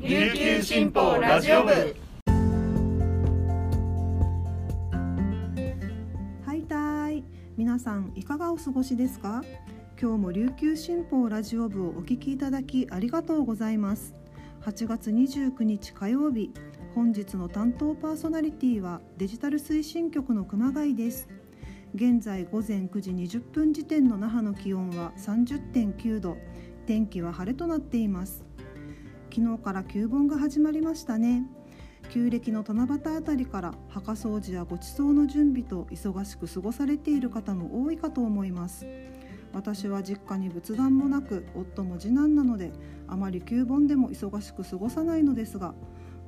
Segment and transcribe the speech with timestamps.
[0.00, 1.72] 琉球新報ラジオ部。
[6.46, 7.24] はいたい。
[7.56, 9.42] 皆さんいかがお過ごしですか？
[10.00, 14.14] 今日も琉球新報ラジオ部をお聞きいただきありがとうございます。
[14.62, 16.52] 8月29日火曜日
[16.94, 21.28] 本日の担当パーソナリティはデジタル推進局の熊谷です。
[21.96, 26.36] 現在午前9時20分時点の那覇の気温は30.9度。
[26.86, 28.46] 天気は晴れとなっています。
[29.30, 31.44] 昨日から旧盆が始まりましたね。
[32.10, 38.86] 旧暦の七夕あたりから墓掃除やご馳走の準備と忙しく過ごされている方も多いかと思います。
[39.52, 42.72] 私は実家に仏壇もなく夫も次男なので
[43.06, 45.74] あまり旧盆でも忙しく過ごさないのですが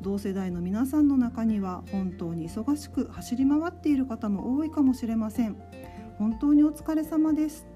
[0.00, 5.56] 同世代の皆さんの中には本当に忙しく走り回っている方も多いかもしれません。
[6.18, 7.66] 本当にお疲れ様です。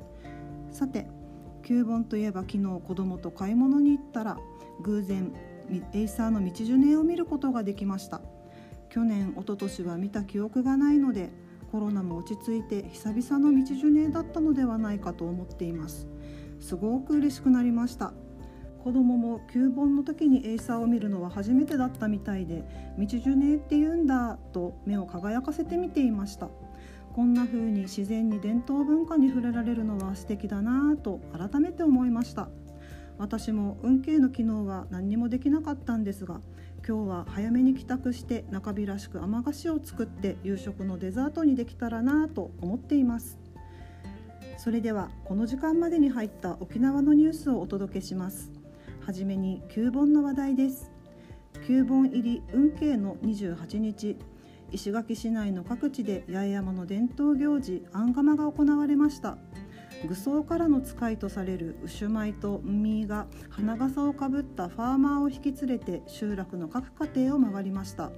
[0.71, 1.07] さて
[1.65, 4.39] 旧盆といえば昨日子供と買い物に行ったら
[4.83, 5.33] 偶然
[5.93, 8.21] エイサーの道ジュネを見ることができました。
[8.91, 11.31] 去年一昨年は見た記憶がないので
[11.73, 16.07] コロナも落ち着いて久々の道ジュネだったのではないかと思っています。
[16.61, 18.13] すごく嬉しくなりました。
[18.85, 22.63] 子供も旧盆の時にエイサーを見るのは初めてだったみたいで
[22.99, 26.51] 道ジュネって言うんだと目を輝かせて見ていました。
[27.15, 32.49] こんな風に自然に伝統文化に触れられるのは素敵だなぁと改めて思いました。
[33.19, 36.41] 私も運慶の昨日は何にもできなかったんですが
[36.85, 43.39] 今日は早めに帰宅して中日らしく甘菓子を作って夕食のデザートにできたらなと思っています。
[44.59, 48.51] それではこの時間までに入った沖縄のニュースをお届けします。
[48.99, 50.91] はじめに旧盆の話題です。
[51.69, 54.17] 旧盆入り運慶の28日
[54.73, 59.39] 石垣市内の各地で八重山の伝統行事アンガマが行われました。
[60.09, 68.11] 愚僧からの使いとされる牛舞と海が花笠をかぶったファーマーを引き連れて集落の各家庭を回りました。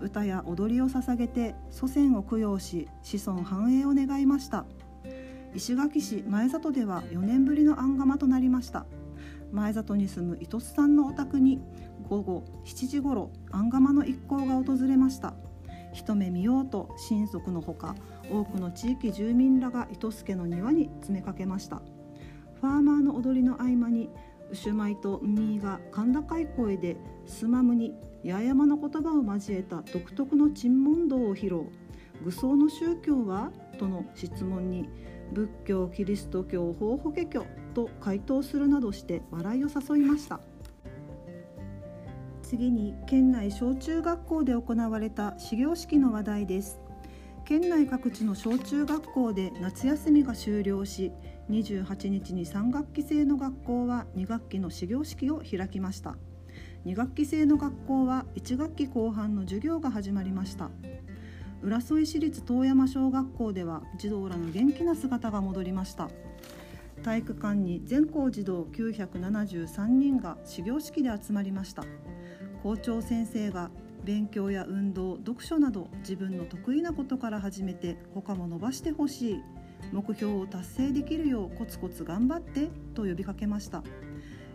[0.00, 4.64] 歌や踊りを捧げて祖先を供養し子孫繁栄を願いました。
[5.54, 8.86] 石垣市前里では4年ぶりのアンガマとなりました。
[9.50, 11.60] 前里に住む糸津さんのお宅に
[12.08, 15.34] 午後7時ごろアンガマの一行が訪れました。
[15.92, 17.94] 一目見ようと親族のほか
[18.30, 21.82] 多くの地域住民らが糸助の庭に詰めかけました。
[22.60, 24.10] ファーマーの踊りの合間に
[24.50, 26.96] 牛舞と海が甲高い声で
[27.26, 27.94] スマムに
[28.24, 31.66] 八重山の言葉を交えた独特の沈問答を披露。
[32.24, 33.52] 愚僧の宗教は？
[33.78, 34.88] との質問に
[35.32, 40.40] 仏教キリスト教法法華経と回答するなどして笑いを誘いました。
[42.48, 46.80] 次に県内小中学校で行われた始業式の話題です。
[47.44, 51.12] 県内各地の小中学校で夏休みが終了し
[51.50, 56.16] 28日に3学期制の学校は2学期の始業式を開きました。
[56.86, 60.70] 2学期制の学校は1学期後半の授業が始まりました。
[61.60, 66.08] 浦添市立遠山小学校では児童らの元気な姿が戻りました。
[67.02, 71.84] 体育館に全校児童973人が始業式で集まりました。
[72.62, 73.70] 校長先生が
[74.04, 79.42] 勉強や運動読書など自分の得意なことから始めて他も伸ばしてほしい
[79.92, 83.82] 目標を達成できるようコツコツ頑張ってと呼びかけました。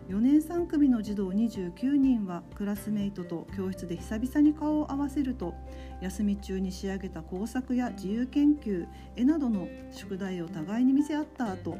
[0.08, 5.54] 4年3組の児童29人はクラスメイトと教室で久々に顔を合わせると
[6.02, 11.78] 休み中に仕上げた工作や自由研究絵などの宿題を互いに見せ合った後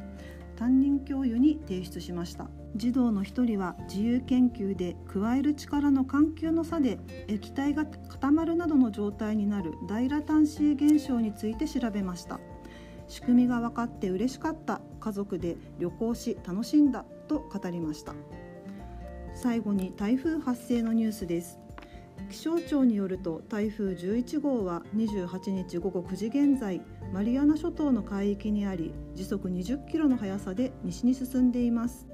[0.55, 2.49] 担任教諭に提出しました。
[2.75, 12.39] 児童の一人は自由研究で加える力の緩急の差で液体が固まるなどの状態になる大ラタンシー現象について調べました。
[13.07, 14.81] 仕組みが分かって嬉しかった。
[14.99, 18.13] 家族で旅行し楽しんだと語りました。
[19.33, 21.64] 最後に台風発生のニュースです。
[22.29, 26.81] 気象庁によると台風11号は28日午後9時現在
[27.13, 32.07] マリアナ諸島の海域にあり時速20キロの速さで西に進んでいます。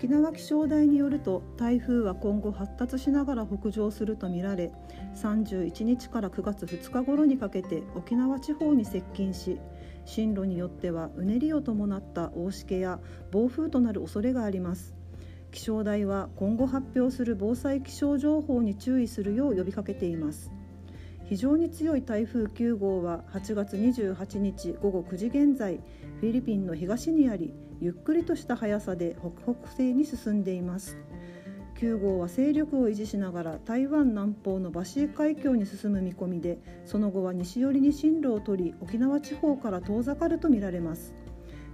[0.00, 4.72] 沖縄気象台によると台風は今後発達しながら北上するとみられ
[5.14, 9.58] 31日から9月2日頃にかけて沖縄地方に接近し
[10.06, 12.98] 進路によってはうねりを伴った大しけや
[13.30, 14.99] 暴風となる恐れがあります。
[15.50, 20.50] 気象台は今後発表する防災気象情報に注意するよう呼びかけています。
[21.24, 25.80] 非常に強い台風9号は8月28日午後9時現在
[26.20, 30.96] フィリピンの東にありゆっくりとした速さで北北西に進んでいます。
[31.80, 41.14] 9号は勢力を維持しながら台湾南方のバシー海峡に進む見込みでその後は西寄りに進路を取り沖縄地方から遠ざかるとみられます。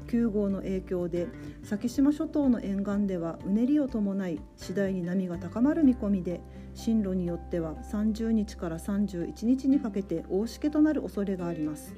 [0.07, 1.29] 9号の影響で
[1.63, 6.41] 先島諸島の沿岸ではうねりを伴い次第に波が高まる見込みで
[6.75, 11.95] 進路によっては30日から31日にかけて大しけとなる恐れがあります。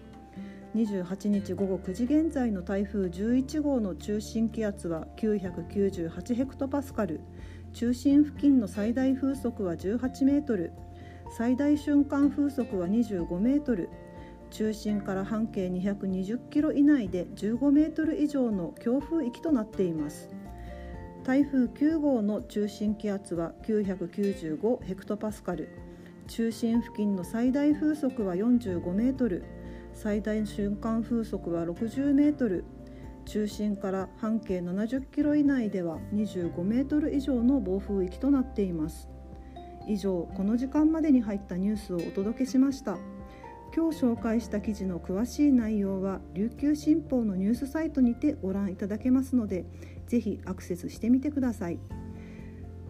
[0.74, 7.20] 28日午後9時現在の台風11号の中心気圧は998ヘクトパスカル。
[7.72, 10.72] 中心付近の最大風速は18メートル。
[11.36, 13.88] 最大瞬間風速は25メートル。
[14.50, 20.30] 中心から半径220キロ以内で15メートル以上の強風域となっています。
[21.24, 25.68] 台風9号の中心気圧は995ヘクトパスカル。
[26.26, 29.44] 中心付近の最大風速は45メートル。
[29.92, 32.64] 最大瞬間風速は60メートル。
[33.26, 39.10] 中心から半径70キロ以内では25メートル以上の暴風域となっています。
[39.86, 42.96] 以上この時間までに入ったニュースをお届けしました。
[43.74, 49.66] 今日紹介した記事の詳しい内容は琉球新報のニュースサイトにてご覧いただけますので
[50.06, 51.78] ぜひアクセスしてみてください。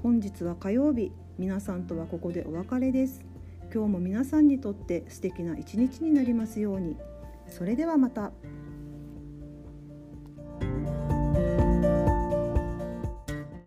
[0.02, 3.22] 本日は火曜日皆さんとはここでお別れです。
[3.74, 6.96] 今日も皆さんにとって素敵な一日になりますように。
[7.48, 8.32] それではまた。